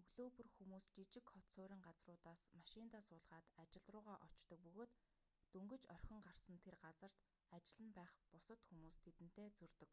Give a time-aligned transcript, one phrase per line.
[0.00, 4.92] өглөө бүр хүмүүс жижиг хот суурин газруудаас машиндаа суулгаад ажил руугаа очдог бөгөөд
[5.52, 7.18] дөнгөж орхин гарсан тэр газарт
[7.56, 9.92] ажил нь байх бусад хүмүүс тэдэнтэй зөрдөг